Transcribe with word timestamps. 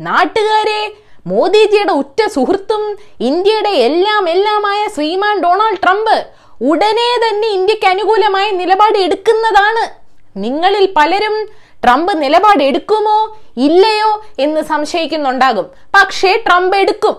നാട്ടുകാരെ 0.00 0.92
മോദിജിയുടെ 1.26 1.92
ഉറ്റ 1.92 2.26
സുഹൃത്തും 2.26 2.98
ഇന്ത്യയുടെ 3.20 3.68
എല്ലാം 3.68 4.28
എല്ലാമായ 4.28 4.86
ശ്രീമാൻ 4.86 5.40
ഡൊണാൾഡ് 5.40 5.78
ട്രംപ് 5.82 6.26
ഉടനെ 6.62 7.28
തന്നെ 7.28 7.48
ഇന്ത്യയ്ക്ക് 7.48 7.86
അനുകൂലമായ 7.86 8.50
നിലപാട് 8.50 8.98
എടുക്കുന്നതാണ്. 8.98 9.94
നിങ്ങളിൽ 10.36 10.94
പലരും 10.96 11.48
ട്രംപ് 11.84 12.22
നിലപാട് 12.22 12.64
എടുക്കുമോ 12.64 13.36
ഇല്ലയോ 13.56 14.22
എന്ന് 14.38 14.60
സംശയിക്കുന്നുണ്ടാകും. 14.60 15.66
പക്ഷേ 15.94 16.42
ട്രംപ് 16.46 16.76
എടുക്കും. 16.76 17.16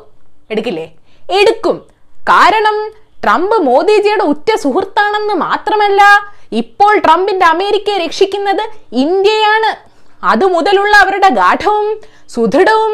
എടുക്കില്ലേ? 0.52 0.92
എടുക്കും. 1.32 1.86
കാരണം 2.22 2.92
ട്രംപ് 3.24 3.56
മോദിജിയുടെ 3.58 4.24
ഉറ്റ 4.24 4.56
സുഹൃത്താണെന്ന് 4.56 5.34
മാത്രമല്ല 5.34 6.02
ഇപ്പോൾ 6.52 6.98
ട്രംപിന്റെ 6.98 7.46
അമേരിക്കയെ 7.46 7.98
രക്ഷിക്കുന്നത് 7.98 8.70
ഇന്ത്യയാണ്. 8.92 9.89
അതുമുതലുള്ള 10.32 10.94
അവരുടെ 11.04 11.30
ഗാഠവും 11.42 11.88
സുദൃഢവും 12.36 12.94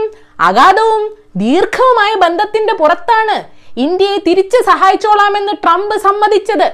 അഗാധവും 0.49 1.03
ദീർഘവുമായ 1.43 2.11
ബന്ധത്തിന്റെ 2.23 2.73
പുറത്താണ് 2.81 3.37
ഇന്ത്യയെ 3.85 4.19
തിരിച്ച് 4.27 4.59
സഹായിച്ചോളാമെന്ന് 4.71 5.53
ട്രംപ് 5.63 5.95
സമ്മതിച്ചത്. 6.07 6.67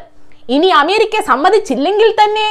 ഇനി 0.56 0.70
അമേരിക്ക 0.82 1.16
സമ്മതിച്ചില്ലെങ്കിൽ 1.32 2.12
തന്നെ 2.22 2.48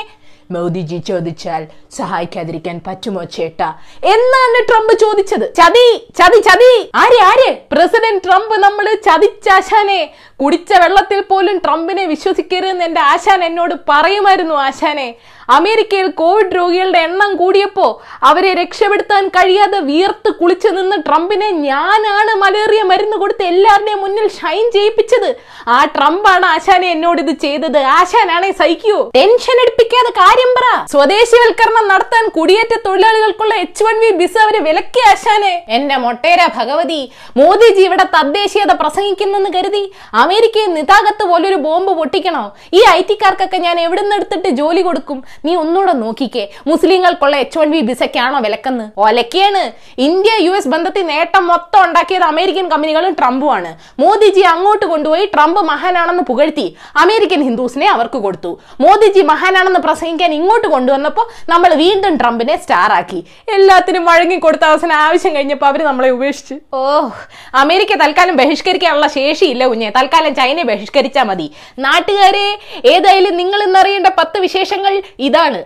മോദിജി 0.55 0.99
ചോദിച്ചാൽ 1.11 1.63
സഹായിക്കാതിരിക്കാൻ 1.97 2.81
പറ്റുമോ 2.87 3.25
ചേട്ടാ? 3.25 3.75
എന്നാണ് 4.05 4.59
ട്രംപ് 4.69 4.95
ചോദിച്ചത്. 5.01 5.55
ചതി 5.55 5.87
ചതി 6.19 6.41
ചതി. 6.41 6.91
ആര് 6.95 7.19
ആര്? 7.25 7.57
പ്രസിഡന്റ് 7.73 8.25
ട്രംപ് 8.25 8.57
നമ്മൾ 8.57 8.87
ചതിച്ചാശാനെ 9.07 10.11
കുടിച്ച 10.43 10.73
വെള്ളത്തിൽ 10.73 11.21
പോലും 11.21 11.59
ട്രംപിനെ 11.59 12.05
വിശ്വസിക്കരുതെന്ന് 12.05 12.85
എന്റെ 12.85 13.01
ആശാൻ 13.01 13.45
എന്നോട് 13.45 13.75
പറയുമായിരുന്നു 13.89 14.55
ആശാനെ. 14.55 15.15
അമേരിക്കയിൽ 15.51 16.09
കോവിഡ് 16.11 16.57
രോഗികളുടെ 16.57 16.99
എണ്ണം 16.99 17.37
കൂടിയപ്പോ 17.37 18.03
അവരെ 18.23 18.55
രക്ഷപ്പെടുത്താൻ 18.55 19.29
കഴിയാതെ 19.29 19.79
വിയർത്ത് 19.79 20.31
കുളിച്ചു 20.35 20.69
നിന്ന് 20.69 20.97
ട്രംപിനെ 21.07 21.51
ഞാനാണ് 21.51 22.35
മലേറിയ 22.35 22.83
മരുന്ന് 22.83 23.17
കൊടുത്ത് 23.17 23.43
എല്ലാവരുടെയും 23.43 24.01
മുന്നിൽ 24.01 24.29
ഷൈൻ 24.29 24.71
ചെയ്യിപ്പിച്ചത്. 24.71 25.37
ആ 25.69 25.85
ട്രംപാണ് 25.85 26.47
ആശാനെ 26.47 26.91
എന്നോട് 26.91 27.23
ഇത് 27.23 27.39
ചെയ്തത്. 27.39 27.79
ആശാനാണെ 27.79 28.51
സഹിക്കൂ. 28.53 29.11
ടെൻഷൻ 29.17 29.61
എടുപ്പിക്കാതെ 29.63 30.11
കാര്യം 30.21 30.53
പറ. 30.59 30.87
സ്വദേശിവൽക്കരണം 30.87 31.80
നടത്താൻ 31.89 32.25
കുടിയേറ്റ 32.29 32.73
തൊഴിലാളികൾക്കുള്ള 32.87 33.55
എച്ച് 33.55 33.85
വൺ 33.85 33.97
വി 34.03 34.11
ബിസ് 34.21 34.39
അവർ 34.39 34.57
വിലക്കി 34.65 35.01
ആശാനെ. 35.11 35.53
എന്റെ 35.69 35.97
മൊട്ടേര 35.97 36.41
ഭഗവതി 36.57 36.99
മോദിജി 37.37 37.83
ഇവിടെ 37.89 38.07
തദ്ദേശീയത 38.17 38.73
പ്രസംഗിക്കുന്നെന്ന് 38.73 39.51
കരുതി 39.57 39.83
അമേരിക്കയിൽ 40.15 40.71
നിതാകത്ത് 40.75 41.25
പോലൊരു 41.31 41.55
ബോംബ് 41.55 41.93
പൊട്ടിക്കണോ? 41.93 42.45
ഈ 42.75 42.83
ഐ 42.91 43.01
ടിക്കാർക്കൊക്കെ 43.11 43.57
ഞാൻ 43.57 43.81
എവിടുന്ന് 43.81 44.17
എടുത്തിട്ട് 44.17 44.49
ജോലി 44.61 44.83
കൊടുക്കും? 44.83 45.25
നീ 45.45 45.55
ഒന്നുകൂടെ 45.55 45.93
നോക്കിക്കേ. 45.93 46.45
മുസ്ലിങ്ങൾക്കുള്ള 46.67 47.37
എച്ച് 47.37 47.59
വൺ 47.59 47.71
വി 47.71 47.81
ബിസൊക്കെയാണോ 47.81 48.41
വിലക്കെന്ന്? 48.41 48.87
ഒലക്കെയാണ്. 49.07 49.63
ഇന്ത്യ 49.99 50.33
യു 50.47 50.53
എസ് 50.53 50.69
ബന്ധത്തിൽ 50.69 51.07
നേട്ടം 51.07 51.47
മൊത്തം 51.47 51.81
ഉണ്ടാക്കിയത് 51.85 52.23
അമേരിക്കൻ 52.23 52.69
കമ്പനികളും 52.69 53.13
ട്രംപുമാണ്. 53.21 53.73
മോദിജി 54.01 54.41
അങ്ങോട്ട് 54.41 54.87
കൊണ്ടുപോയി 54.87 55.27
ട്രംപ് 55.35 55.61
മഹാനാണെന്ന് 55.73 56.23
പുകഴ്ത്തി 56.23 56.67
അമേരിക്കൻ 56.97 57.43
ഹിന്ദുസിനെ 57.49 57.89
അവർക്ക് 57.97 58.19
കൊടുത്തു. 58.19 58.61
മോദിജി 58.81 59.21
മഹാനാണെന്ന് 59.33 59.81
പ്രസംഗിക്കാൻ 59.81 60.35
ഇങ്ങോട്ട് 60.35 60.69
കൊണ്ടുവന്നപ്പോൾ 60.69 61.27
നമ്മൾ 61.49 61.70
വീണ്ടും 61.75 62.17
ട്രംപിനെ 62.17 62.57
സ്റ്റാർ 62.57 62.93
ആക്കി. 62.93 63.25
എല്ലാത്തിനും 63.55 64.05
വഴങ്ങി 64.05 64.37
കൊടുത്ത 64.37 64.65
അവസാനം 64.65 64.97
ആവശ്യം 64.97 65.35
കഴിഞ്ഞപ്പോൾ 65.35 65.67
അവർ 65.67 65.83
നമ്മളെ 65.83 66.11
ഉപേക്ഷിച്ചു. 66.11 66.57
ഓ 66.75 67.09
അമേരിക്ക 67.55 67.95
തൽക്കാലം 68.03 68.37
ബഹിഷ്കരിക്കാനുള്ള 68.37 69.07
ശേഷിയില്ല 69.07 69.67
കുഞ്ഞെ. 69.67 69.91
തൽക്കാലം 69.91 70.35
ചൈനയെ 70.35 70.63
ബഹിഷ്കരിച്ചാൽ 70.63 71.23
മതി. 71.23 71.51
നാട്ടുകാരെ 71.79 72.59
ഏതായാലും 72.85 73.37
നിങ്ങൾ 73.37 73.63
ഇന്നറിയേണ്ട 73.63 74.07
പത്ത് 74.07 74.41
വിശേഷങ്ങൾ 74.41 75.03
ഇതാണ്. 75.19 75.63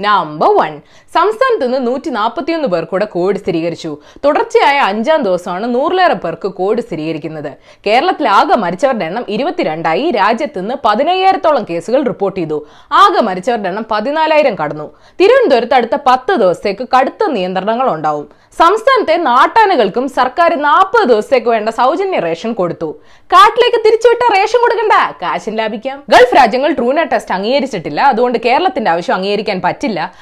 നമ്പർ 0.00 0.50
വൺ 0.58 0.80
സംസ്ഥാനത്ത് 1.14 1.74
നിന്ന് 1.74 1.86
നൂറ്റി 1.86 2.10
നാൽപ്പത്തിയൊന്ന് 2.10 2.68
പേർ 2.68 2.84
കോവിഡ് 3.04 3.36
സ്ഥിരീകരിച്ചു. 3.36 3.96
തുടർച്ചയായ 4.24 4.78
അഞ്ചാം 4.78 5.22
ദിവസമാണ് 5.22 5.74
നൂറിലേറെ 5.74 6.14
പേർക്ക് 6.14 6.48
കോവിഡ് 6.48 6.80
സ്ഥിരീകരിക്കുന്നത്. 6.80 7.52
കേരളത്തിൽ 7.86 8.28
ആകെ 8.28 8.56
മരിച്ചവരുടെ 8.56 9.04
എണ്ണം 9.04 9.24
ഇരുപത്തിരണ്ടായി. 9.28 10.10
രാജ്യത്ത് 10.10 10.60
നിന്ന് 10.60 10.74
പതിനയ്യായിരത്തോളം 10.84 11.66
കേസുകൾ 11.70 12.02
റിപ്പോർട്ട് 12.02 12.40
ചെയ്തു. 12.40 12.66
ആകെ 12.92 13.20
മരിച്ചവരുടെ 13.20 13.68
എണ്ണം 13.68 13.86
പതിനാലായിരം 13.90 14.56
കടന്നു. 14.64 14.96
തിരുവനന്തപുരത്ത് 15.20 15.74
അടുത്ത 15.74 15.96
പത്ത് 16.06 16.34
ദിവസത്തേക്ക് 16.34 16.88
കടുത്ത 16.98 17.26
നിയന്ത്രണങ്ങൾ 17.26 17.88
ഉണ്ടാവും. 17.88 18.28
സംസ്ഥാനത്തെ 18.58 19.16
നാട്ടാനകൾക്കും 19.16 20.08
സർക്കാർ 20.08 20.54
നാൽപ്പത് 20.62 21.08
ദിവസത്തേക്ക് 21.08 21.48
വേണ്ട 21.48 21.68
സൗജന്യ 21.68 22.18
റേഷൻ 22.18 22.52
കൊടുത്തു. 22.52 23.00
കാട്ടിലേക്ക് 23.22 23.84
തിരിച്ചുവിട്ട 23.86 24.34
റേഷൻ 24.34 24.60
കൊടുക്കണ്ട. 24.60 24.92
കാശും 25.22 25.56
ലാഭിക്കാം. 25.56 26.02
ഗൾഫ് 26.08 26.36
രാജ്യങ്ങൾ 26.36 26.72
ട്രൂന 26.72 27.02
ടെസ്റ്റ് 27.02 27.34
അംഗീകരിച്ചിട്ടില്ല. 27.34 28.00
അതുകൊണ്ട് 28.00 28.38
കേരളത്തിന്റെ 28.44 28.90
ആവശ്യം 28.90 29.14
അംഗീകരിക്കാൻ 29.14 29.60
പറ്റില്ല. 29.64 30.14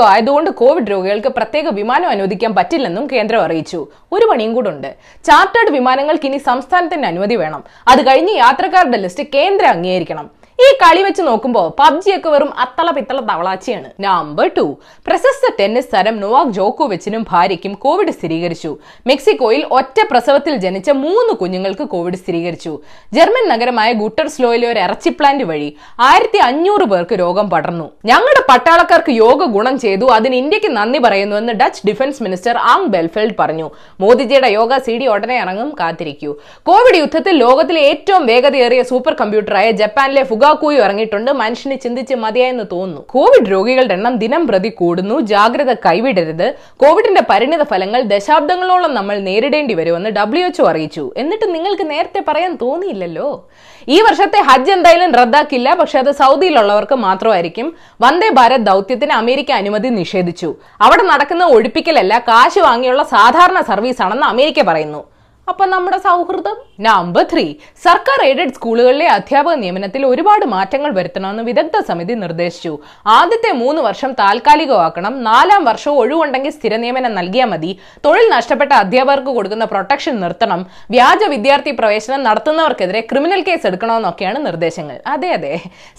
അപ്രായോഗികമായതുകൊണ്ട് 0.00 0.50
കോവിഡ് 0.50 0.90
രോഗികൾക്ക് 0.90 1.28
പ്രത്യേക 1.28 1.68
വിമാനം 1.68 2.08
അനുവദിക്കാൻ 2.08 2.54
പറ്റില്ലെന്നും 2.54 3.06
കേന്ദ്രം 3.12 3.40
അറിയിച്ചു. 3.42 3.88
ഒരു 4.12 4.26
പണിയും 4.26 4.54
കൂടെ 4.54 4.70
ഉണ്ട്. 4.70 4.94
ചാർട്ടേഡ് 5.24 5.72
വിമാനങ്ങൾക്ക് 5.74 6.26
ഇനി 6.26 6.38
സംസ്ഥാനത്തിന്റെ 6.38 7.08
അനുമതി 7.08 7.34
വേണം. 7.34 7.64
അത് 7.88 8.06
കഴിഞ്ഞ് 8.06 8.32
യാത്രക്കാരുടെ 8.34 8.96
ലിസ്റ്റ് 8.96 9.24
കേന്ദ്രം 9.34 9.68
അംഗീകരിക്കണം. 9.68 10.30
ഈ 10.64 10.68
കളി 10.80 11.02
വെച്ച് 11.02 11.22
നോക്കുമ്പോൾ 11.26 11.66
പബ്ജി 11.78 12.10
ഒക്കെ 12.16 12.30
വെറും 12.32 12.50
അത്തള 12.62 12.88
പിത്തള 12.96 13.18
തവളാച്ചിയാണ്. 13.28 13.88
നമ്പർ 14.04 14.46
ടു 14.56 14.64
പ്രശസ്ത 15.06 15.50
ടെന്നീസ് 15.58 15.90
താരം 15.92 16.16
നൊവാക് 16.22 16.50
ജോക്കോവിച്ചിനും 16.58 17.22
ഭാര്യയ്ക്കും 17.30 17.74
കോവിഡ് 17.84 18.12
സ്ഥിരീകരിച്ചു. 18.16 18.70
മെക്സിക്കോയിൽ 19.10 19.62
ഒറ്റ 19.78 19.98
പ്രസവത്തിൽ 20.10 20.54
ജനിച്ച 20.64 20.90
മൂന്ന് 21.04 21.32
കുഞ്ഞുങ്ങൾക്ക് 21.40 21.84
കോവിഡ് 21.92 22.18
സ്ഥിരീകരിച്ചു. 22.22 22.72
ജർമ്മൻ 23.18 23.46
നഗരമായ 23.52 23.92
ഗുട്ടർസ്ലോയിലെ 24.02 24.68
ഒരു 24.72 24.82
ഇറച്ചി 24.86 25.12
പ്ലാന്റ് 25.20 25.46
വഴി 25.50 25.70
ആയിരത്തി 26.08 26.40
അഞ്ഞൂറ് 26.48 26.86
പേർക്ക് 26.92 27.18
രോഗം 27.22 27.48
പടർന്നു. 27.54 27.86
ഞങ്ങളുടെ 28.10 28.42
പട്ടാളക്കാർക്ക് 28.50 29.14
യോഗ 29.22 29.50
ഗുണം 29.56 29.78
ചെയ്തു 29.84 30.08
അതിന് 30.18 30.38
ഇന്ത്യയ്ക്ക് 30.42 30.72
നന്ദി 30.78 31.00
പറയുന്നുവെന്ന് 31.06 31.54
Dutch 31.62 31.84
defence 31.90 32.22
minister 32.26 32.58
Ank 32.74 32.90
Bijleveld 32.96 33.38
പറഞ്ഞു. 33.40 33.70
മോദിജിയുടെ 34.04 34.50
യോഗ 34.58 34.78
സി 34.88 34.96
ഡി 35.00 35.08
ഉടനെ 35.14 35.38
ഇറങ്ങും 35.44 35.72
കാത്തിരിക്കൂ. 35.80 36.32
കോവിഡ് 36.70 37.00
യുദ്ധത്തിൽ 37.02 37.34
ലോകത്തിലെ 37.46 37.80
ഏറ്റവും 37.92 38.22
വേഗതയേറിയ 38.32 38.82
സൂപ്പർ 38.92 39.14
കമ്പ്യൂട്ടറായ 39.22 39.70
ജപ്പാനിലെ 39.82 40.22
ഫുഗാക്കൂയു 40.50 40.78
ഇറങ്ങിയിട്ടുണ്ട് 40.78 41.30
മനുഷ്യന് 41.30 41.76
ചിന്തിച്ച് 41.80 42.14
മതിയായെന്ന് 42.14 42.64
തോന്നുന്നു. 42.72 43.02
കോവിഡ് 43.08 43.52
രോഗികളുടെ 43.52 43.94
എണ്ണം 43.94 44.16
ദിനം 44.16 44.46
പ്രതി 44.46 44.68
കൂടുന്നു. 44.68 45.20
ജാഗ്രത 45.20 45.74
കൈവിടരുത്. 45.74 46.54
കോവിഡിന്റെ 46.76 47.22
പരിണിത 47.30 47.62
ഫലങ്ങൾ 47.62 48.02
ദശാബ്ദങ്ങളോളം 48.02 48.94
നമ്മൾ 48.94 49.18
നേരിടേണ്ടി 49.18 49.74
വരുമെന്ന് 49.74 50.10
ഡബ്ല്യു 50.10 50.46
എച്ച്ഒ 50.46 50.66
അറിയിച്ചു. 50.66 51.14
എന്നിട്ട് 51.16 51.54
നിങ്ങൾക്ക് 51.54 51.90
നേരത്തെ 51.90 52.24
പറയാൻ 52.28 52.58
തോന്നിയില്ലല്ലോ? 52.62 53.48
ഈ 53.88 54.00
വർഷത്തെ 54.00 54.38
ഹജ്ജ് 54.38 54.72
എന്തായാലും 54.72 55.12
റദ്ദാക്കില്ല. 55.12 55.74
പക്ഷെ 55.74 55.98
അത് 55.98 56.10
സൗദിയിലുള്ളവർക്ക് 56.12 56.94
മാത്രമായിരിക്കും. 56.94 57.76
വന്ദേ 58.00 58.30
ഭാരത് 58.30 58.60
ദൗത്യത്തിന് 58.60 59.12
അമേരിക്ക 59.12 59.52
അനുമതി 59.52 59.88
നിഷേധിച്ചു. 59.88 60.54
അവിടെ 60.80 61.02
നടക്കുന്ന 61.02 61.44
ഒഴിപ്പിക്കലല്ല 61.44 62.18
കാശ് 62.18 62.58
വാങ്ങിയുള്ള 62.58 63.02
സാധാരണ 63.02 63.60
സർവീസാണെന്ന് 63.60 64.26
അമേരിക്ക 64.26 64.62
പറയുന്നു. 64.62 65.09
അപ്പൊ 65.50 65.64
നമ്മുടെ 65.66 65.98
സൗഹൃദം? 65.98 66.56
നമ്പർ 66.86 67.22
ത്രീ 67.30 67.44
സർക്കാർ 67.84 68.18
എയ്ഡഡ് 68.26 68.54
സ്കൂളുകളിലെ 68.56 69.06
അധ്യാപക 69.14 69.54
നിയമനത്തിൽ 69.62 70.02
ഒരുപാട് 70.06 70.44
മാറ്റങ്ങൾ 70.52 70.90
വരുത്തണമെന്ന് 70.98 71.42
വിദഗ്ധ 71.42 71.76
സമിതി 71.88 72.14
നിർദ്ദേശിച്ചു. 72.14 72.72
ആദ്യത്തെ 73.06 73.50
മൂന്ന് 73.62 73.80
വർഷം 73.86 74.10
താൽക്കാലികമാക്കണം. 74.20 75.14
നാലാം 75.22 75.62
വർഷം 75.70 75.92
ഒഴിവുണ്ടെങ്കിൽ 76.02 76.50
സ്ഥിര 76.50 76.76
നിയമനം 76.76 77.14
നൽകിയാൽ 77.14 77.48
മതി. 77.52 77.70
തൊഴിൽ 78.04 78.26
നഷ്ടപ്പെട്ട 78.36 78.72
അധ്യാപകർക്ക് 78.72 79.32
കൊടുക്കുന്ന 79.38 79.64
പ്രൊട്ടക്ഷൻ 79.64 80.20
നിർത്തണം. 80.24 80.62
വ്യാജ 80.90 81.22
വിദ്യാർത്ഥി 81.34 81.74
പ്രവേശനം 81.80 82.22
നടത്തുന്നവർക്കെതിരെ 82.28 83.00
ക്രിമിനൽ 83.00 83.42
കേസ് 83.48 83.66
എടുക്കണമെന്നൊക്കെയാണ് 83.70 84.46
നിർദ്ദേശങ്ങൾ. 84.46 84.98
അതെ 85.06 85.30
അതെ. 85.38 85.54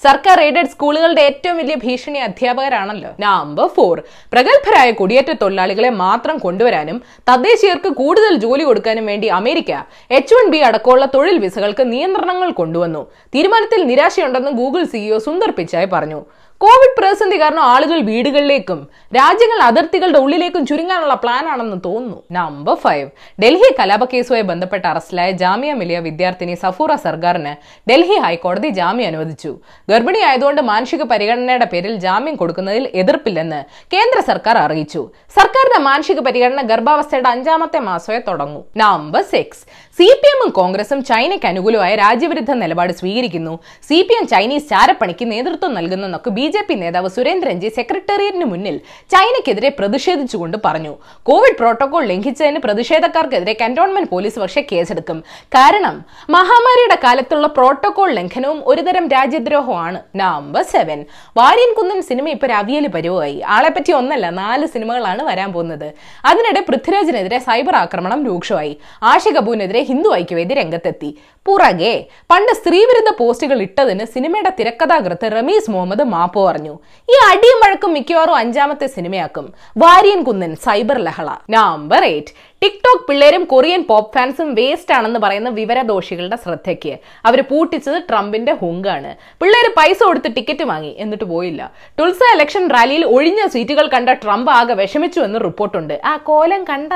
സർക്കാർ 0.06 0.39
എയ്ഡഡ് 0.45 0.73
സ്കൂളുകളുടെ 0.75 1.22
ഏറ്റവും 1.22 1.57
വലിയ 1.57 1.78
ഭീഷണി 1.85 2.19
അധ്യാപകരാണല്ലോ. 2.29 3.12
നമ്പർ 3.25 3.68
ഫോർ 3.78 3.95
പ്രഗത്ഭരായ 4.33 4.91
കുടിയേറ്റ 5.01 5.33
തൊഴിലാളികളെ 5.44 5.89
മാത്രം 6.06 6.38
കൊണ്ടുവരാനും 6.38 6.97
തദ്ദേശീയർക്ക് 7.31 7.89
കൂടുതൽ 8.01 8.33
ജോലി 8.47 8.63
കൊടുക്കാനും 8.63 9.06
വേണ്ടി 9.12 9.28
അമേരിക്ക 9.41 9.72
എച്ച് 10.18 10.35
വൺ 10.38 10.47
ബി 10.53 10.59
അടക്കമുള്ള 10.69 11.06
തൊഴിൽ 11.16 11.38
വിസകൾക്ക് 11.46 11.84
നിയന്ത്രണങ്ങൾ 11.94 12.52
കൊണ്ടുവന്നു. 12.62 13.02
തീരുമാനത്തിൽ 13.35 13.81
നിരാശയുണ്ടെന്ന് 13.91 14.52
ഗൂഗിൾ 14.62 14.84
സിഇഒ 14.94 15.19
സുന്ദർ 15.28 15.52
പിച്ചായ് 15.59 15.90
പറഞ്ഞു. 15.96 16.22
കോവിഡ് 16.64 16.96
പ്രതിസന്ധി 16.98 17.38
കാരണം 17.42 17.64
ആളുകൾ 17.74 18.00
വീടുകളിലേക്കും 18.10 18.80
രാജ്യങ്ങൾ 19.18 19.60
അതിർത്തികളുടെ 19.68 20.20
ഉള്ളിലേക്കും 20.24 20.63
ചുരുങ്ങാനുള്ള 20.69 21.13
പ്ലാനാണെന്ന് 21.24 21.78
തോന്നുന്നു. 21.86 22.18
നമ്പർ 22.38 22.75
ഫൈവ് 22.84 23.08
ഡൽഹി 23.44 23.69
കലാപ 23.80 24.04
കേസുമായി 24.12 24.46
ബന്ധപ്പെട്ട് 24.52 24.86
അറസ്റ്റിലായ 24.92 25.31
ജാമ്യ 25.42 25.72
മിലിയ 25.80 26.00
വിദ്യാർത്ഥിനി 26.08 26.56
സഫൂറ 26.63 26.96
സർക്കാരിന് 27.06 27.54
ഡൽഹി 27.92 28.18
ഹൈക്കോടതി 28.25 28.69
ജാമ്യം 28.80 29.08
അനുവദിച്ചു. 29.12 29.52
ഗർഭിണിയായതുകൊണ്ട് 29.92 30.62
മാനസിക 30.72 31.04
പരിഗണനയുടെ 31.13 31.68
പേരിൽ 31.74 31.96
ജാമ്യം 32.06 32.36
കൊടുക്കുന്നതിൽ 32.42 32.86
എതിർപ്പില്ലെന്ന് 33.04 33.62
കേന്ദ്ര 33.96 34.19
സർക്കാർ 34.31 34.57
അറിയിച്ചു. 34.66 35.02
സർക്കാരിന്റെ 35.40 35.81
മാനസിക 35.90 36.19
പരിഗണന 36.30 36.62
ഗർഭാവസ്ഥയുടെ 36.74 37.30
അഞ്ചാമത്തെ 37.36 37.81
മാസമേ 37.90 38.22
തുടങ്ങൂ. 38.30 38.62
നമ്പർ 38.84 39.24
സിക്സ് 39.34 39.66
സി 39.98 40.06
പി 40.20 40.28
എമ്മും 40.34 40.50
കോൺഗ്രസും 40.58 41.00
ചൈനയ്ക്ക് 41.08 41.48
അനുകൂലമായ 41.50 41.96
രാജ്യവിരുദ്ധ 42.02 42.52
നിലപാട് 42.60 42.92
സ്വീകരിക്കുന്നു. 43.00 43.54
സി 43.88 43.98
പി 44.08 44.14
എം 44.20 44.26
ചൈനീസ് 44.34 44.70
ചാരപ്പണിക്ക് 44.70 45.26
നേതൃത്വം 45.32 45.72
നൽകുന്നെന്നൊക്കെ 45.78 46.30
ബി 46.38 46.46
ജെ 46.54 46.62
പി 46.68 46.76
നേതാവ് 46.84 47.10
സുരേന്ദ്രൻജി 47.16 47.70
സെക്രട്ടേറിയറ്റിന് 47.78 48.48
മുന്നിൽ 48.52 48.76
ചൈനയ്ക്കെതിരെ 49.14 49.70
പ്രതിഷേധിച്ചുകൊണ്ട് 49.80 50.58
പറഞ്ഞു. 50.66 50.94
കോവിഡ് 51.30 51.58
പ്രോട്ടോകോൾ 51.62 52.06
ലംഘിച്ചതിന് 52.12 52.62
പ്രതിഷേധക്കാർക്കെതിരെ 52.68 53.56
കന്റോൺമെന്റ് 53.64 54.12
പോലീസ് 54.14 54.40
പക്ഷേ 54.44 54.64
കേസെടുക്കും. 54.72 55.20
കാരണം 55.58 55.98
മഹാമാരിയുടെ 56.38 56.98
കാലത്തുള്ള 57.06 57.50
പ്രോട്ടോകോൾ 57.58 58.12
ലംഘനവും 58.20 58.62
ഒരുതരം 58.74 59.08
രാജ്യദ്രോഹമാണ് 59.16 60.02
number 60.24 60.66
seven. 60.74 61.02
Variyan 61.42 61.74
Kunnan 61.80 62.02
cinema 62.12 62.30
ഇപ്പൊ 62.38 62.50
രവിയൽ 62.56 62.88
പരുവായി 62.98 63.38
ആളെപ്പറ്റി 63.58 63.80
പറ്റി 63.82 63.94
ഒന്നല്ല 64.00 64.26
നാല് 64.30 64.66
സിനിമകളാണ് 64.74 65.22
വരാൻ 65.28 65.50
പോകുന്നത്. 65.54 65.88
അതിനിടെ 66.30 66.62
പൃഥ്വിരാജിനെതിരെ 66.68 67.38
സൈബർ 67.46 67.76
ആക്രമണം 67.84 68.20
രൂക്ഷമായി. 68.28 68.74
ആഷി 69.12 69.32
കപൂറിനെതിരെ 69.36 69.82
ഹിന്ദു 69.92 70.10
ഐക്യവേദി 70.16 70.54
രംഗത്തെത്തി. 70.54 71.10
പുറകെ 71.46 71.94
പണ്ട് 72.32 72.52
സ്ത്രീവിരുദ്ധ 72.58 73.12
പോസ്റ്റുകൾ 73.20 73.62
ഇട്ടതിന് 73.62 74.06
സിനിമയുടെ 74.14 74.52
തിരക്കഥാകൃത്ത് 74.60 75.28
റമീസ് 75.36 75.72
മുഹമ്മദ് 75.72 76.04
മാപ്പ് 76.04 76.40
പറഞ്ഞു 76.40 76.74
ഈ 77.14 77.16
അടിയും 77.30 77.60
വഴക്കും 77.64 77.94
മിക്കവാറും 77.94 78.36
അഞ്ചാമത്തെ 78.36 78.88
സിനിമയാക്കും. 78.96 79.54
വാര്യൻ 79.78 80.24
കുന്നൻ 80.24 80.56
സൈബർ 80.56 80.98
ലഹള. 80.98 81.30
നമ്പർ 81.50 82.04
എയ്റ്റ് 82.04 82.34
ടിക്ടോക്ക് 82.64 83.06
പിള്ളേരും 83.08 83.44
കൊറിയൻ 83.44 83.84
പോപ്പ് 83.90 84.12
ഫാൻസും 84.16 84.50
വേസ്റ്റ് 84.56 84.94
ആണെന്ന് 84.96 85.20
പറയുന്ന 85.20 85.50
വിവരദോഷികളുടെ 85.50 86.36
ശ്രദ്ധയ്ക്ക്. 86.36 86.98
അവർ 87.26 87.42
പൂട്ടിച്ചത് 87.42 87.98
ട്രംപിന്റെ 88.10 88.54
ഹുങ്കാണ്. 88.62 89.12
പിള്ളേര് 89.42 89.72
പൈസ 89.78 90.04
കൊടുത്ത് 90.04 90.36
ടിക്കറ്റ് 90.36 90.64
വാങ്ങി 90.64 90.96
എന്നിട്ട് 90.98 91.24
പോയില്ല. 91.24 91.72
ടുൾസ 92.00 92.20
ഇലക്ഷൻ 92.36 92.68
റാലിയിൽ 92.68 93.06
ഒഴിഞ്ഞ 93.06 93.48
സീറ്റുകൾ 93.48 93.88
കണ്ട 93.88 94.10
ട്രംപ് 94.10 94.52
ആകെ 94.52 94.74
വിഷമിച്ചു 94.74 95.20
എന്ന് 95.20 95.40
റിപ്പോർട്ടുണ്ട്. 95.48 96.02
ആ 96.06 96.18
കോലം 96.18 96.64
കണ്ട? 96.64 96.94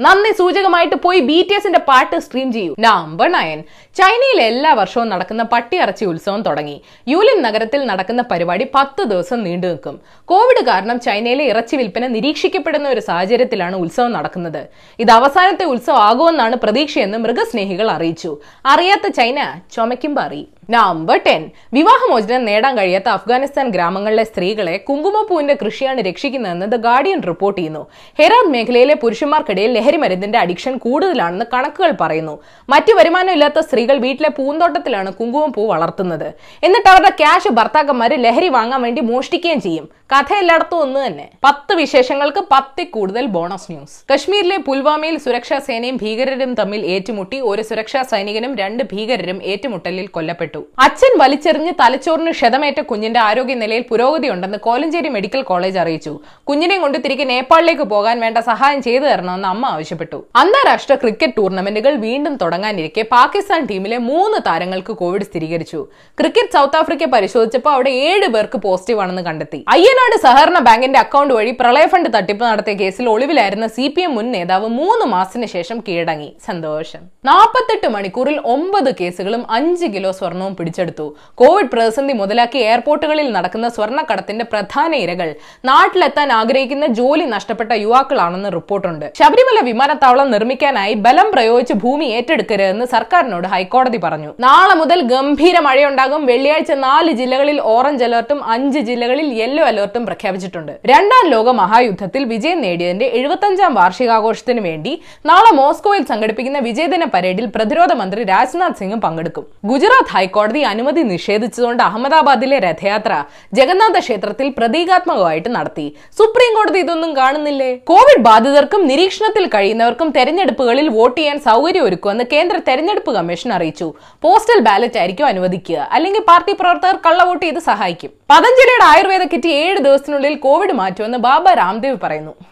നന്ദി 0.00 0.32
സൂചകമായിട്ട് 0.32 0.96
പോയി 0.96 1.20
ബി 1.20 1.46
ടി 1.48 1.54
എസിന്റെ 1.54 1.78
പാട്ട് 1.78 2.18
സ്ട്രീം 2.18 2.52
ചെയ്യൂ. 2.52 2.74
നമ്പർ 2.78 3.28
നയൻ 3.32 3.62
ചൈനയിൽ 3.96 4.42
എല്ലാ 4.42 4.72
വർഷവും 4.72 5.08
നടക്കുന്ന 5.08 5.42
പട്ടിയിറച്ചി 5.42 6.04
ഉത്സവം 6.04 6.42
തുടങ്ങി. 6.42 6.76
യൂലിൻ 7.08 7.42
നഗരത്തിൽ 7.42 7.86
നടക്കുന്ന 7.86 8.22
പരിപാടി 8.22 8.66
പത്ത് 8.74 9.02
ദിവസം 9.02 9.42
നീണ്ടു 9.44 9.66
നിൽക്കും. 9.66 10.00
കോവിഡ് 10.24 10.62
കാരണം 10.70 11.00
ചൈനയിലെ 11.00 11.44
ഇറച്ചി 11.44 11.76
വിൽപ്പന 11.76 12.06
നിരീക്ഷിക്കപ്പെടുന്ന 12.06 12.88
ഒരു 12.88 13.00
സാഹചര്യത്തിലാണ് 13.00 13.76
ഉത്സവം 13.76 14.12
നടക്കുന്നത്. 14.12 14.62
ഇത് 14.98 15.10
അവസാനത്തെ 15.10 15.64
ഉത്സവം 15.64 16.00
ആകുമെന്നാണ് 16.08 16.56
പ്രതീക്ഷയെന്ന് 16.56 17.18
മൃഗസ്നേഹികൾ 17.18 17.90
അറിയിച്ചു. 17.90 18.38
അറിയാത്ത 18.66 19.06
ചൈന 19.20 19.38
ചുമയ്ക്കുമ്പോൾ 19.76 20.20
അറിയും 20.20 20.48
നമ്പർ 20.74 21.20
ടെൻ. 21.26 21.42
വിവാഹമോചനം 21.72 22.44
നേടാൻ 22.48 22.72
കഴിയാത്ത 22.78 23.08
അഫ്ഗാനിസ്ഥാൻ 23.08 23.66
ഗ്രാമങ്ങളിലെ 23.68 24.24
സ്ത്രീകളെ 24.24 24.76
കുങ്കുമപ്പൂവിന്റെ 24.88 25.54
കൃഷിയാണ് 25.62 26.00
രക്ഷിക്കുന്നതെന്ന് 26.08 26.66
ദ 26.72 26.76
ഗാർഡിയൻ 26.86 27.20
റിപ്പോർട്ട് 27.30 27.58
ചെയ്യുന്നു. 27.60 27.82
ഹെറാത്ത് 28.18 28.52
മേഖലയിലെ 28.54 28.94
പുരുഷന്മാർക്കിടയിൽ 29.02 29.72
ലഹരി 29.76 29.96
മരുന്നിന്റെ 29.96 30.38
അഡിക്ഷൻ 30.38 30.76
കൂടുതലാണെന്ന് 30.84 31.46
കണക്കുകൾ 31.52 31.92
പറയുന്നു. 32.00 32.34
മറ്റു 32.68 32.94
വരുമാനമില്ലാത്ത 32.98 33.60
സ്ത്രീകൾ 33.60 33.98
വീട്ടിലെ 34.06 34.30
പൂന്തോട്ടത്തിലാണ് 34.38 35.12
കുങ്കുമപ്പൂ 35.20 35.64
വളർത്തുന്നത്. 35.72 36.28
എന്നിട്ട് 36.66 36.88
അവരുടെ 36.88 37.12
ക്യാഷ് 37.22 37.52
ഭർത്താക്കന്മാര് 37.58 38.16
ലഹരി 38.26 38.48
വാങ്ങാൻ 38.58 38.82
വേണ്ടി 38.82 39.02
മോഷ്ടിക്കുകയും 39.10 39.60
ചെയ്യും. 39.66 39.88
കഥ 40.12 40.32
എല്ലായിടത്തും 40.34 40.80
ഒന്ന് 40.84 41.00
തന്നെ. 41.06 41.26
പത്ത് 41.44 41.74
വിശേഷങ്ങൾക്ക് 41.82 42.42
പത്തിൽ 42.52 42.88
കൂടുതൽ 42.96 43.26
ബോണസ് 43.36 43.70
ന്യൂസ്. 43.72 43.98
കശ്മീരിലെ 44.12 44.56
പുൽവാമയിൽ 44.56 45.18
സുരക്ഷാ 45.18 45.58
സേനയും 45.58 45.96
ഭീകരരും 46.02 46.54
തമ്മിൽ 46.54 46.80
ഏറ്റുമുട്ടി. 46.94 47.40
ഒരു 47.40 47.62
സുരക്ഷാ 47.62 48.02
സൈനികനും 48.02 48.54
രണ്ട് 48.62 48.84
ഭീകരരും 48.92 49.40
ഏറ്റുമുട്ടലിൽ 49.52 50.06
കൊല്ലപ്പെട്ടു. 50.16 50.61
അച്ഛൻ 50.78 51.18
വലിച്ചെറിഞ്ഞ് 51.18 51.72
തലച്ചോറിന് 51.80 52.30
ക്ഷതമേറ്റ 52.30 52.80
കുഞ്ഞിന്റെ 52.80 53.20
ആരോഗ്യനിലയിൽ 53.20 53.84
പുരോഗതിയുണ്ടെന്ന് 53.90 54.58
കോലഞ്ചേരി 54.58 55.08
മെഡിക്കൽ 55.08 55.42
കോളേജ് 55.42 55.78
അറിയിച്ചു. 55.78 56.20
കുഞ്ഞിനെ 56.48 56.78
കൊണ്ട് 56.78 56.98
തിരികെ 57.04 57.24
നേപ്പാളിലേക്ക് 57.24 57.82
പോകാൻ 57.82 58.20
വേണ്ട 58.20 58.38
സഹായം 58.38 58.82
ചെയ്തു 58.82 59.04
തരണമെന്ന് 59.04 59.48
അമ്മ 59.48 59.66
ആവശ്യപ്പെട്ടു. 59.66 60.26
അന്താരാഷ്ട്ര 60.36 60.94
ക്രിക്കറ്റ് 60.94 61.32
ടൂർണമെന്റുകൾ 61.36 61.94
വീണ്ടും 61.94 62.36
തുടങ്ങാനിരിക്കെ 62.36 63.02
പാകിസ്ഥാൻ 63.02 63.66
ടീമിലെ 63.66 63.98
മൂന്ന് 63.98 64.38
താരങ്ങൾക്ക് 64.46 64.92
കോവിഡ് 64.92 65.22
സ്ഥിരീകരിച്ചു. 65.22 65.86
ക്രിക്കറ്റ് 66.20 66.52
സൗത്ത് 66.52 66.76
ആഫ്രിക്ക 66.76 67.04
പരിശോധിച്ചപ്പോൾ 67.04 67.70
അവിടെ 67.70 67.90
ഏഴ് 67.90 68.28
പേർക്ക് 68.28 68.58
പോസിറ്റീവ് 68.58 69.00
ആണെന്ന് 69.00 69.22
കണ്ടെത്തി. 69.22 69.64
അയ്യനാട് 69.68 70.20
സഹകരണ 70.22 70.58
ബാങ്കിന്റെ 70.58 70.98
അക്കൗണ്ട് 70.98 71.34
വഴി 71.34 71.50
പ്രളയ 71.60 71.86
ഫണ്ട് 71.86 72.10
തട്ടിപ്പ് 72.14 72.44
നടത്തിയ 72.44 72.74
കേസിൽ 72.74 73.08
ഒളിവിലായിരുന്ന 73.08 73.66
സി 73.66 73.94
പി 73.96 74.02
എം 74.02 74.14
മുൻ 74.14 74.32
നേതാവ് 74.32 74.68
മൂന്ന് 74.68 75.06
മാസത്തിന് 75.06 75.46
ശേഷം 75.46 75.80
കീഴടങ്ങി. 75.88 76.36
സന്തോഷം. 76.46 77.00
നാൽപ്പത്തെട്ട് 77.24 77.88
മണിക്കൂറിൽ 77.88 78.40
ഒമ്പത് 78.44 78.94
കേസുകളും 79.00 79.50
അഞ്ച് 79.50 79.86
കിലോ 79.86 80.12
സ്വർണവും 80.42 80.54
പിടിച്ചെടുത്തു. 80.58 81.06
കോവിഡ് 81.40 81.70
പ്രതിസന്ധി 81.72 82.14
മുതലാക്കി 82.20 82.58
എയർപോർട്ടുകളിൽ 82.68 83.26
നടക്കുന്ന 83.36 83.66
സ്വർണക്കടത്തിന്റെ 83.76 84.44
പ്രധാന 84.52 84.90
ഇരകൾ. 85.04 85.28
നാട്ടിലെത്താൻ 85.70 86.28
ആഗ്രഹിക്കുന്ന 86.40 86.86
ജോലി 87.00 87.24
നഷ്ടപ്പെട്ട 87.34 87.72
യുവാക്കളാണെന്ന് 87.84 88.50
റിപ്പോർട്ടുണ്ട്. 88.56 89.06
ശബരിമല 89.18 89.58
വിമാനത്താവളം 89.68 90.28
നിർമ്മിക്കാനായി 90.34 90.94
ബലം 91.04 91.28
പ്രയോഗിച്ച് 91.34 91.74
ഭൂമി 91.84 92.06
ഏറ്റെടുക്കരുതെന്ന് 92.16 92.86
സർക്കാരിനോട് 92.94 93.46
ഹൈക്കോടതി 93.54 93.98
പറഞ്ഞു. 94.06 94.30
നാളെ 94.46 94.74
മുതൽ 94.82 94.98
ഗംഭീര 95.12 95.56
മഴയുണ്ടാകും. 95.68 96.22
വെള്ളിയാഴ്ച 96.30 96.72
നാല് 96.86 97.12
ജില്ലകളിൽ 97.20 97.58
ഓറഞ്ച് 97.74 98.04
അലർട്ടും 98.08 98.40
അഞ്ച് 98.54 98.82
ജില്ലകളിൽ 98.90 99.28
യെല്ലോ 99.40 99.64
അലർട്ടും 99.70 100.02
പ്രഖ്യാപിച്ചിട്ടുണ്ട്. 100.08 100.72
രണ്ടാം 100.92 101.24
ലോക 101.34 101.48
മഹായുദ്ധത്തിൽ 101.62 102.22
വിജയം 102.34 102.60
നേടിയതിന്റെ 102.66 103.08
എഴുപത്തഞ്ചാം 103.20 103.72
വാർഷികാഘോഷത്തിന് 103.80 104.62
വേണ്ടി 104.68 104.94
നാളെ 105.30 105.52
മോസ്കോയിൽ 105.60 106.04
സംഘടിപ്പിക്കുന്ന 106.12 106.58
വിജയദിന 106.68 107.04
പരേഡിൽ 107.14 107.46
പ്രതിരോധ 107.56 107.92
മന്ത്രി 108.02 108.20
രാജ്നാഥ് 108.34 108.78
സിംഗും 108.80 109.00
പങ്കെടുക്കും. 109.06 109.44
ഗുജറാത്ത് 109.70 110.12
ഹൈക്കോടതി 110.16 110.30
അനുമതി 110.40 111.00
നിഷേധിച്ചതുകൊണ്ട് 111.00 111.82
അഹമ്മദാബാദിലെ 111.82 112.58
രഥയാത്ര 112.58 113.24
ജഗന്നാഥ 113.52 113.98
ക്ഷേത്രത്തിൽ 113.98 114.54
പ്രതീകാത്മകമായിട്ട് 114.58 115.48
നടത്തി. 115.54 115.96
സുപ്രീം 116.18 116.56
കോടതി 116.56 116.78
ഇതൊന്നും 116.78 117.16
കാണുന്നില്ലേ? 117.16 117.76
കോവിഡ് 117.76 118.22
ബാധിതർക്കും 118.22 118.86
നിരീക്ഷണത്തിൽ 118.86 119.46
കഴിയുന്നവർക്കും 119.46 120.10
തെരഞ്ഞെടുപ്പുകളിൽ 120.10 120.88
വോട്ട് 120.88 121.20
ചെയ്യാൻ 121.20 121.40
സൗകര്യം 121.40 121.84
ഒരുക്കുമെന്ന് 121.84 122.24
കേന്ദ്ര 122.32 122.60
തെരഞ്ഞെടുപ്പ് 122.68 123.14
കമ്മീഷൻ 123.14 123.52
അറിയിച്ചു. 123.52 123.94
പോസ്റ്റൽ 124.22 124.60
ബാലറ്റ് 124.60 124.98
ആയിരിക്കും 124.98 125.26
അനുവദിക്കുക. 125.26 125.88
അല്ലെങ്കിൽ 125.92 126.20
പാർട്ടി 126.20 126.52
പ്രവർത്തകർ 126.60 126.98
കള്ളവോട്ട് 127.06 127.46
ചെയ്ത് 127.46 127.58
സഹായിക്കും. 127.58 128.10
പതഞ്ജലിയുടെ 128.30 128.84
ആയുർവേദ 128.84 129.22
കിറ്റ് 129.22 129.48
ഏഴ് 129.48 129.78
ദിവസത്തിനുള്ളിൽ 129.78 130.34
കോവിഡ് 130.34 130.72
മാറ്റുമെന്ന് 130.72 131.18
ബാബ 131.18 131.50
രാംദേവ് 131.50 131.96
പറയുന്നു. 132.02 132.51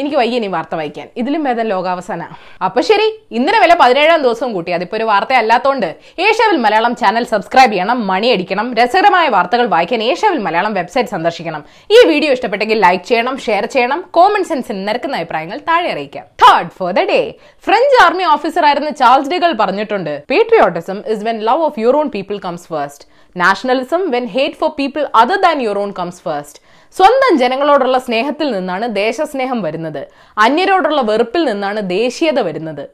എനിക്ക് 0.00 0.16
വയ്യ 0.20 0.38
ഇനി 0.40 0.48
വാർത്ത 0.54 0.74
വായിക്കാൻ. 0.78 1.06
ഇതിലും 1.20 1.42
ഭേദം 1.46 1.66
ലോകാവസാന. 1.72 2.22
അപ്പൊ 2.66 2.80
ശരി 2.88 3.06
ഇന്നലെ 3.38 3.58
വില 3.64 3.74
പതിനേഴാം 3.82 4.20
ദിവസം 4.26 4.48
കൂട്ടി 4.54 4.70
അതിപ്പോ 4.76 4.96
ഒരു 4.98 5.06
വാർത്ത 5.10 5.32
അല്ലാത്തോണ്ട് 5.40 5.86
ഏഷ്യാവിൽ 6.26 6.58
മലയാളം 6.64 6.94
ചാനൽ 7.02 7.24
സബ്സ്ക്രൈബ് 7.32 7.72
ചെയ്യണം 7.74 7.98
മണി 8.10 8.30
അടിക്കണം 8.34 8.66
രസകരമായ 8.78 9.28
വാർത്തകൾ 9.36 9.66
വായിക്കാൻ 9.74 10.02
ഏഷ്യാവിൽ 10.10 10.40
മലയാളം 10.46 10.74
വെബ്സൈറ്റ് 10.78 11.12
സന്ദർശിക്കണം. 11.14 11.62
ഈ 11.96 12.00
വീഡിയോ 12.12 12.32
ഇഷ്ടപ്പെട്ടെങ്കിൽ 12.38 12.80
ലൈക്ക് 12.86 13.04
ചെയ്യണം 13.10 13.36
ഷെയർ 13.46 13.66
ചെയ്യണം 13.76 14.02
കോമൺ 14.18 14.44
സെൻസിൽ 14.50 14.78
നിരക്കുന്ന 14.88 15.20
അഭിപ്രായങ്ങൾ 15.20 15.60
താഴെ 15.70 15.88
അറിയിക്കാം. 15.94 16.26
Third 16.44 16.74
for 16.78 16.92
the 16.98 17.06
day 17.12 17.20
French 17.66 17.98
army 18.06 18.26
officer 18.34 18.66
ആയിരുന്ന 18.70 18.92
ചാൾസ് 19.02 19.32
ഡിഗൾ 19.34 19.52
പറഞ്ഞിട്ടുണ്ട് 19.62 20.14
patriotism 20.32 21.00
is 21.14 21.24
when 21.30 21.38
love 21.50 21.64
of 21.68 21.86
own 22.00 22.08
people 22.16 22.38
comes 22.48 22.68
first 22.72 23.06
nationalism 23.36 24.02
when 24.10 24.26
hate 24.36 24.58
for 24.58 24.70
people 24.80 25.02
other 25.20 25.38
than 25.46 25.58
your 25.62 25.78
comes 26.00 26.22
first 26.26 26.58
സ്വന്തം 26.96 27.32
ജനങ്ങളോടുള്ള 27.42 27.98
സ്നേഹത്തിൽ 27.98 28.48
നിന്നാണ് 28.56 28.86
ദേശസ്നേഹം 28.96 29.60
വരുന്നത്. 29.62 30.02
അന്യരോടുള്ള 30.44 31.00
വെറുപ്പിൽ 31.10 31.42
നിന്നാണ് 31.50 31.80
ദേശീയത 31.96 32.40
വരുന്നത്. 32.48 32.84